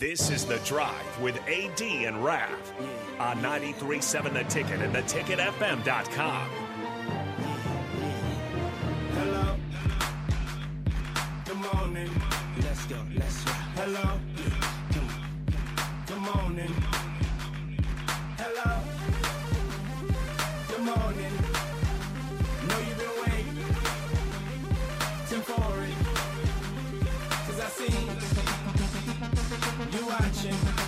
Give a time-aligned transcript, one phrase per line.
[0.00, 2.72] This is The Drive with AD and Rav
[3.18, 6.69] on 93.7 The Ticket and theticketfm.com.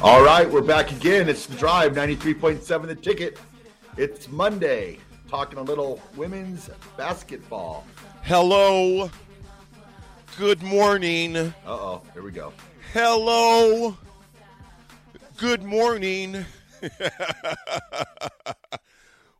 [0.02, 1.28] All right, we're back again.
[1.28, 3.38] It's the drive 93.7 the ticket.
[3.96, 7.86] It's Monday, talking a little women's basketball.
[8.22, 9.08] Hello.
[10.36, 11.36] Good morning.
[11.36, 12.52] Uh oh, here we go.
[12.92, 13.96] Hello.
[15.36, 16.46] Good morning.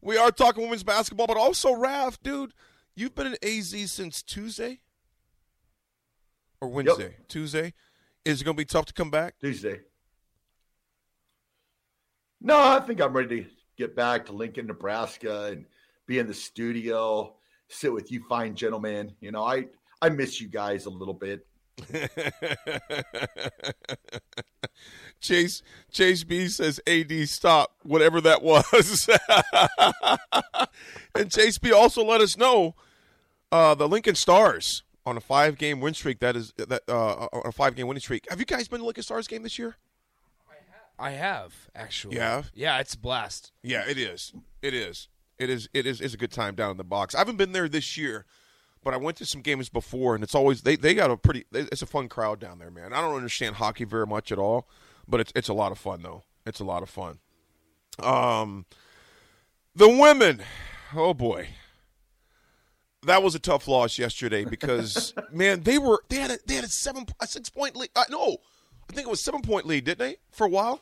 [0.00, 2.52] we are talking women's basketball, but also Raf, dude.
[2.94, 4.78] You've been in AZ since Tuesday
[6.60, 7.16] or Wednesday?
[7.26, 7.74] Tuesday.
[8.24, 9.34] Is it going to be tough to come back?
[9.40, 9.80] Tuesday.
[12.44, 15.64] No, I think I'm ready to get back to Lincoln, Nebraska and
[16.06, 17.36] be in the studio,
[17.68, 19.14] sit with you fine gentlemen.
[19.20, 19.66] You know, I
[20.00, 21.46] I miss you guys a little bit.
[25.20, 25.62] Chase
[25.92, 29.08] Chase B says, "AD, stop whatever that was."
[31.14, 32.74] and Chase B also let us know
[33.52, 36.18] uh, the Lincoln Stars on a five game win streak.
[36.18, 38.26] That is that uh, on a five game winning streak.
[38.30, 39.76] Have you guys been to Lincoln Stars game this year?
[41.02, 42.16] I have actually.
[42.18, 42.52] Have?
[42.54, 43.50] Yeah, it's a blast.
[43.62, 44.32] Yeah, it is.
[44.62, 45.08] It is.
[45.36, 45.68] It is.
[45.74, 46.00] It is.
[46.00, 47.16] It's a good time down in the box.
[47.16, 48.24] I haven't been there this year,
[48.84, 51.44] but I went to some games before, and it's always they they got a pretty.
[51.52, 52.92] It's a fun crowd down there, man.
[52.92, 54.68] I don't understand hockey very much at all,
[55.08, 56.22] but it's it's a lot of fun though.
[56.46, 57.18] It's a lot of fun.
[58.00, 58.64] Um,
[59.74, 60.42] the women.
[60.94, 61.48] Oh boy.
[63.04, 66.64] That was a tough loss yesterday because man, they were they had a they had
[66.64, 67.90] a seven a six point lead.
[67.96, 68.36] Uh, no,
[68.88, 70.16] I think it was seven point lead, didn't they?
[70.30, 70.80] For a while.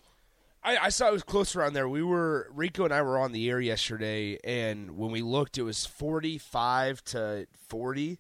[0.63, 1.89] I, I saw it was close around there.
[1.89, 5.63] We were Rico and I were on the air yesterday, and when we looked, it
[5.63, 8.19] was forty-five to forty.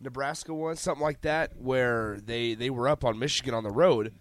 [0.00, 4.14] Nebraska won something like that, where they they were up on Michigan on the road,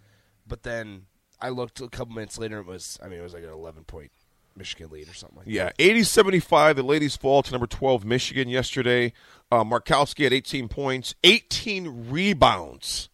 [0.48, 1.06] but then
[1.42, 2.60] I looked a couple minutes later.
[2.60, 4.12] It was I mean it was like an eleven point
[4.56, 5.52] Michigan lead or something like that.
[5.52, 6.76] Yeah, 80 75.
[6.76, 9.14] The ladies fall to number 12, Michigan, yesterday.
[9.52, 13.10] Uh, Markowski had 18 points, 18 rebounds.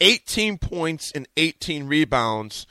[0.00, 2.66] 18 points and 18 rebounds.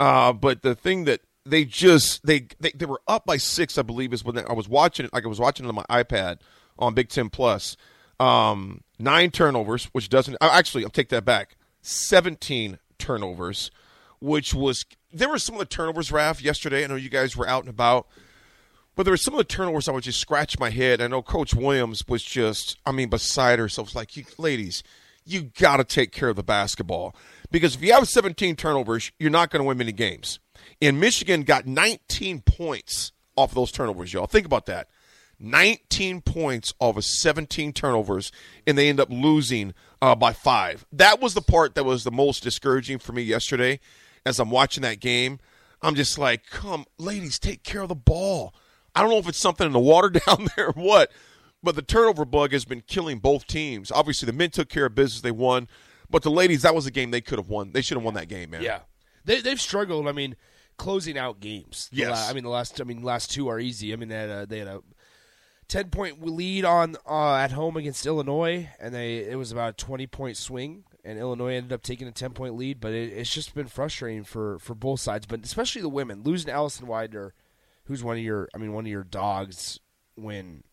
[0.00, 3.82] Uh, but the thing that they just they, they they were up by six, I
[3.82, 5.12] believe, is when I was watching it.
[5.12, 6.38] Like I was watching it on my iPad
[6.78, 7.76] on Big Ten Plus.
[8.18, 10.84] Um, nine turnovers, which doesn't actually.
[10.84, 11.56] I'll take that back.
[11.82, 13.70] Seventeen turnovers,
[14.20, 16.82] which was there were some of the turnovers, Raf, yesterday.
[16.82, 18.06] I know you guys were out and about,
[18.96, 21.02] but there were some of the turnovers I would just scratch my head.
[21.02, 23.94] I know Coach Williams was just, I mean, beside herself.
[23.94, 24.82] Like, ladies,
[25.32, 27.14] you got to take care of the basketball
[27.50, 30.38] because if you have 17 turnovers, you're not going to win many games.
[30.80, 34.26] And Michigan got 19 points off of those turnovers, y'all.
[34.26, 34.88] Think about that.
[35.38, 38.30] 19 points off of 17 turnovers,
[38.66, 40.84] and they end up losing uh, by five.
[40.92, 43.80] That was the part that was the most discouraging for me yesterday
[44.26, 45.38] as I'm watching that game.
[45.82, 48.54] I'm just like, come, ladies, take care of the ball.
[48.94, 51.10] I don't know if it's something in the water down there or what,
[51.62, 53.90] but the turnover bug has been killing both teams.
[53.90, 55.68] Obviously, the men took care of business; they won.
[56.08, 57.72] But the ladies, that was a game they could have won.
[57.72, 58.62] They should have won that game, man.
[58.62, 58.80] Yeah,
[59.24, 60.08] they they've struggled.
[60.08, 60.36] I mean,
[60.76, 61.88] closing out games.
[61.92, 62.10] Yes.
[62.10, 62.80] la- I mean the last.
[62.80, 63.92] I mean last two are easy.
[63.92, 64.82] I mean they had a, they had a
[65.68, 69.84] ten point lead on uh, at home against Illinois, and they it was about a
[69.84, 72.80] twenty point swing, and Illinois ended up taking a ten point lead.
[72.80, 76.50] But it, it's just been frustrating for for both sides, but especially the women losing
[76.50, 77.30] Allison Weidner,
[77.84, 79.78] who's one of your I mean one of your dogs
[80.16, 80.64] when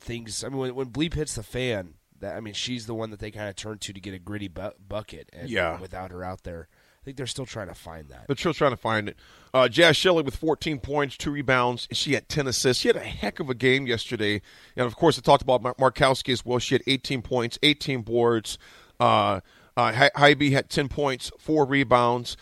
[0.00, 0.42] things.
[0.44, 1.94] I mean when, when bleep hits the fan.
[2.20, 4.18] That, I mean, she's the one that they kind of turn to to get a
[4.18, 5.78] gritty bu- bucket, and Yeah.
[5.80, 6.66] without her out there,
[7.00, 8.26] I think they're still trying to find that.
[8.26, 9.16] They're still trying to find it.
[9.54, 11.86] Uh, Jaz Shelley with 14 points, two rebounds.
[11.92, 12.82] She had 10 assists.
[12.82, 14.42] She had a heck of a game yesterday.
[14.74, 16.58] And of course, I talked about Mar- Markowski as well.
[16.58, 18.58] She had 18 points, 18 boards.
[18.98, 19.38] Uh,
[19.76, 22.36] uh, Hy- Haiby had 10 points, four rebounds.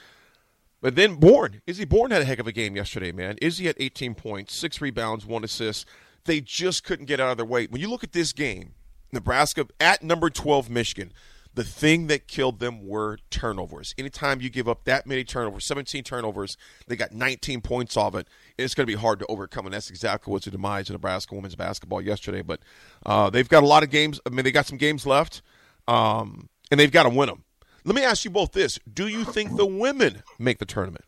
[0.80, 3.36] But then Bourne, Izzy Bourne had a heck of a game yesterday, man.
[3.42, 5.86] Izzy had 18 points, six rebounds, one assist.
[6.26, 7.66] They just couldn't get out of their way.
[7.66, 8.74] When you look at this game,
[9.12, 11.12] Nebraska at number 12, Michigan,
[11.56, 13.94] the thing that killed them were turnovers.
[13.96, 18.28] Anytime you give up that many turnovers, 17 turnovers, they got 19 points off it.
[18.58, 21.34] It's going to be hard to overcome, and that's exactly what's the demise of Nebraska
[21.34, 22.42] women's basketball yesterday.
[22.42, 22.60] But
[23.06, 24.20] uh, they've got a lot of games.
[24.26, 25.40] I mean, they got some games left,
[25.88, 27.44] um, and they've got to win them.
[27.84, 31.06] Let me ask you both this: Do you think the women make the tournament?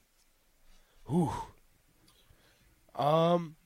[2.95, 3.57] Um,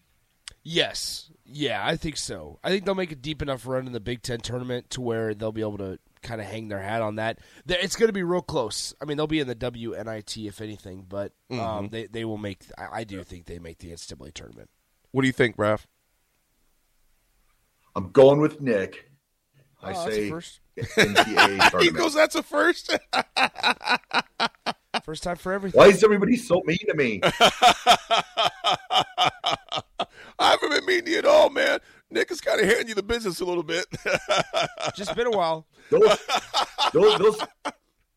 [0.64, 1.31] yes.
[1.54, 2.58] Yeah, I think so.
[2.64, 5.34] I think they'll make a deep enough run in the Big Ten tournament to where
[5.34, 7.38] they'll be able to kind of hang their hat on that.
[7.69, 8.94] It's going to be real close.
[9.02, 11.60] I mean, they'll be in the WNIT if anything, but Mm-hmm.
[11.60, 12.60] um, they they will make.
[12.78, 14.70] I, I do think they make the NCAA tournament.
[15.10, 15.84] What do you think, Raph?
[17.94, 19.10] I'm going with Nick.
[19.82, 20.60] I Oh, that's a say first.
[20.78, 22.96] NCAA He goes, "That's a first.
[25.04, 25.78] First time for everything.
[25.78, 27.20] Why is everybody so mean to me?
[30.38, 30.70] I haven't
[31.22, 31.78] been mean to you at all, man.
[32.10, 33.86] Nick is kind of handing you the business a little bit.
[34.94, 35.66] Just been a while.
[35.90, 36.19] Those,
[36.92, 37.40] those, those,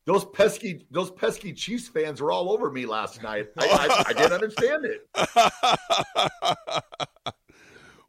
[0.05, 3.47] those pesky, those pesky Chiefs fans were all over me last night.
[3.57, 5.07] I, I, I didn't understand it.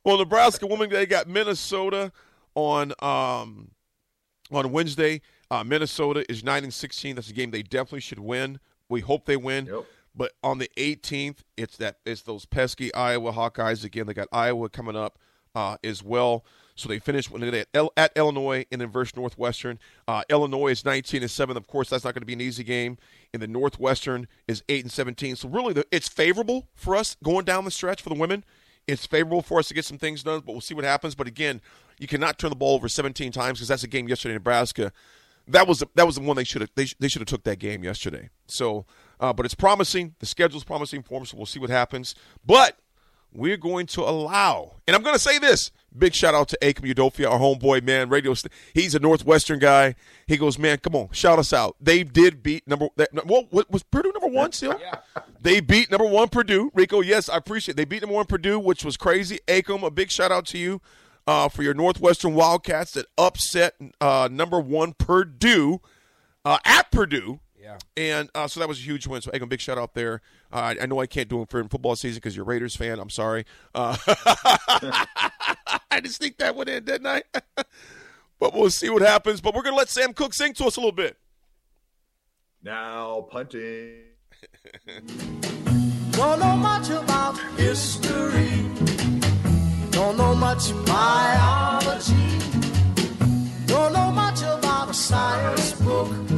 [0.04, 2.12] well, Nebraska women they got Minnesota
[2.54, 3.70] on um,
[4.50, 5.22] on Wednesday.
[5.50, 7.14] Uh, Minnesota is nine and sixteen.
[7.14, 8.58] That's a game they definitely should win.
[8.88, 9.66] We hope they win.
[9.66, 9.84] Yep.
[10.16, 14.06] But on the 18th, it's that it's those pesky Iowa Hawkeyes again.
[14.06, 15.18] They got Iowa coming up
[15.54, 16.44] uh, as well.
[16.74, 19.78] So they finished at, Illinois and then versus Northwestern.
[20.06, 21.56] Uh, Illinois is 19 and seven.
[21.56, 22.98] Of course, that's not going to be an easy game.
[23.32, 25.36] And the Northwestern is eight and 17.
[25.36, 28.44] So really, the, it's favorable for us going down the stretch for the women.
[28.86, 31.14] It's favorable for us to get some things done, but we'll see what happens.
[31.14, 31.60] But again,
[31.98, 34.92] you cannot turn the ball over 17 times because that's a game yesterday in Nebraska
[35.48, 37.44] that was the, that was the one they should have they, they should have took
[37.44, 38.30] that game yesterday.
[38.46, 38.86] So,
[39.20, 40.14] uh, but it's promising.
[40.18, 42.14] The schedule's promising for them, so we'll see what happens.
[42.44, 42.78] But
[43.32, 46.92] we're going to allow, and I'm going to say this: big shout out to Akam
[46.92, 48.34] Udofia, our homeboy man, radio.
[48.34, 49.94] St- he's a Northwestern guy.
[50.26, 51.76] He goes, man, come on, shout us out.
[51.80, 52.88] They did beat number.
[52.96, 54.78] That, what, what was Purdue number one still?
[54.80, 55.22] Yeah.
[55.40, 56.70] They beat number one Purdue.
[56.74, 57.74] Rico, yes, I appreciate.
[57.74, 57.76] It.
[57.76, 59.38] They beat number one Purdue, which was crazy.
[59.48, 60.80] Akam, a big shout out to you
[61.26, 65.80] uh, for your Northwestern Wildcats that upset uh, number one Purdue
[66.44, 67.40] uh, at Purdue.
[67.66, 67.78] Yeah.
[67.96, 69.20] And uh, so that was a huge win.
[69.22, 70.20] So, Egan, big shout out there.
[70.52, 72.46] Uh, I, I know I can't do it for in football season because you're a
[72.46, 73.00] Raiders fan.
[73.00, 73.44] I'm sorry.
[73.74, 73.96] Uh,
[75.90, 77.24] I just sneak that one in, didn't I?
[78.38, 79.40] but we'll see what happens.
[79.40, 81.16] But we're going to let Sam Cooke sing to us a little bit.
[82.62, 84.02] Now punting.
[86.12, 88.62] Don't know much about history.
[89.90, 92.38] Don't know much biology.
[93.66, 96.35] Don't know much about a science book.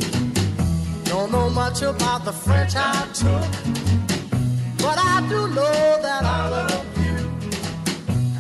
[1.79, 4.79] Don't know much about the French I took.
[4.79, 7.17] But I do know that I love you.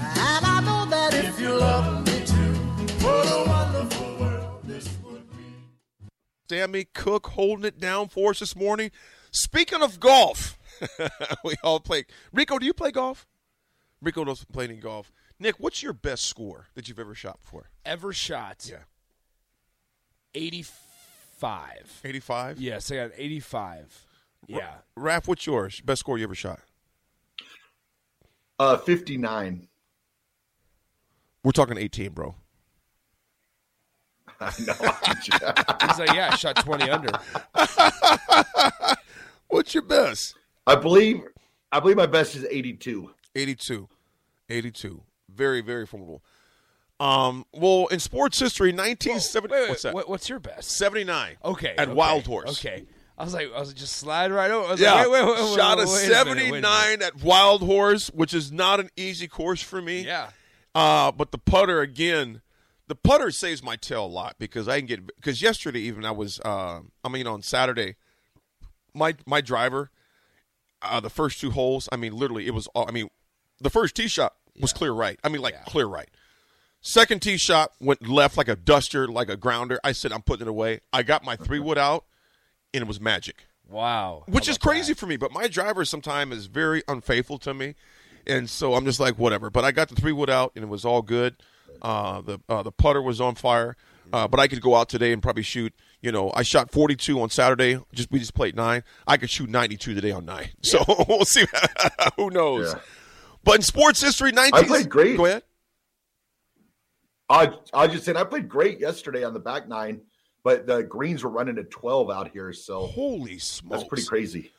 [0.00, 5.30] And I know that if you love me too, what a wonderful world this would
[5.30, 6.08] be.
[6.48, 8.90] Sammy Cooke holding it down for us this morning.
[9.30, 10.58] Speaking of golf,
[11.44, 12.06] we all play.
[12.32, 13.26] Rico, do you play golf?
[14.00, 15.12] Rico doesn't play any golf.
[15.38, 17.70] Nick, what's your best score that you've ever shot before?
[17.84, 18.68] Ever shot?
[18.68, 18.84] Yeah.
[21.38, 22.00] 85.
[22.04, 22.60] 85?
[22.60, 24.06] Yes, I got an 85.
[24.48, 24.74] Yeah.
[24.98, 25.80] Raph, what's yours?
[25.82, 26.60] Best score you ever shot?
[28.58, 29.68] Uh, 59.
[31.44, 32.34] We're talking 18, bro.
[34.40, 34.74] I know.
[35.86, 37.10] He's like, yeah, I shot 20 under.
[39.48, 40.34] What's your best?
[40.66, 41.22] I believe,
[41.70, 43.10] I believe my best is 82.
[43.36, 43.88] 82.
[44.48, 45.02] 82.
[45.32, 46.22] Very, very formidable.
[47.00, 49.52] Um, well, in sports history, 1970.
[49.52, 49.94] Wait, wait, what's that?
[49.94, 50.70] what- what's your best?
[50.72, 51.36] 79.
[51.44, 51.74] Okay.
[51.78, 52.50] At okay, Wild Horse.
[52.58, 52.86] Okay.
[53.16, 54.68] I was like, I was just slide right over.
[54.68, 54.94] I was Yeah.
[54.94, 57.02] like, wait, wait, Shot a 79 a minute.
[57.02, 60.02] at Wild Horse, which is not an easy course for me.
[60.02, 60.30] Yeah.
[60.74, 62.42] Uh, but the putter again,
[62.86, 66.12] the putter saves my tail a lot because I can get because yesterday even I
[66.12, 67.96] was uh, I mean on Saturday,
[68.94, 69.90] my my driver,
[70.82, 73.08] uh, the first two holes, I mean literally it was all, I mean
[73.60, 75.18] the first tee shot was clear right.
[75.24, 76.08] I mean like clear right.
[76.80, 79.78] Second tee shot went left like a duster, like a grounder.
[79.82, 80.80] I said I'm putting it away.
[80.92, 82.04] I got my three wood out,
[82.72, 84.24] and it was magic Wow.
[84.26, 84.68] Which is about that?
[84.70, 85.16] crazy for me.
[85.16, 87.74] But my driver sometimes is very unfaithful to me,
[88.26, 89.50] and so I'm just like whatever.
[89.50, 91.36] But I got the three wood out, and it was all good.
[91.82, 93.76] Uh, the uh, the putter was on fire,
[94.12, 95.74] uh, but I could go out today and probably shoot.
[96.00, 97.78] You know, I shot 42 on Saturday.
[97.92, 98.84] Just we just played nine.
[99.06, 100.50] I could shoot 92 today on nine.
[100.62, 101.44] So we'll see.
[102.16, 102.72] Who knows?
[102.72, 102.80] Yeah.
[103.44, 104.54] But in sports history, 19.
[104.54, 105.16] I played great.
[105.16, 105.42] Go ahead.
[107.28, 110.00] I I just said I played great yesterday on the back nine,
[110.42, 113.82] but the greens were running at 12 out here, so Holy smokes!
[113.82, 114.52] that's pretty crazy.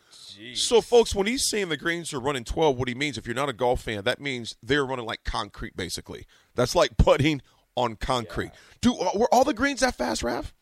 [0.54, 3.36] So, folks, when he's saying the greens are running 12, what he means, if you're
[3.36, 6.26] not a golf fan, that means they're running like concrete, basically.
[6.56, 7.42] That's like putting
[7.76, 8.52] on concrete.
[8.82, 10.54] Do uh, were all the greens that fast, Raph?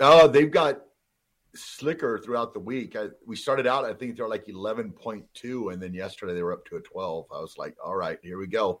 [0.00, 0.82] Oh, they've got
[1.54, 2.96] slicker throughout the week.
[2.96, 6.64] I, we started out, I think they're like 11.2, and then yesterday they were up
[6.66, 7.26] to a 12.
[7.32, 8.80] I was like, all right, here we go.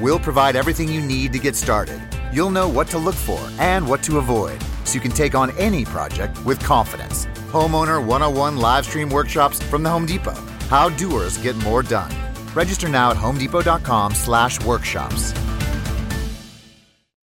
[0.00, 2.02] we'll provide everything you need to get started.
[2.32, 5.50] You'll know what to look for and what to avoid so you can take on
[5.58, 7.26] any project with confidence.
[7.52, 10.34] Homeowner 101 live stream workshops from the Home Depot.
[10.68, 12.12] How doers get more done.
[12.54, 15.43] Register now at homedepot.com/workshops.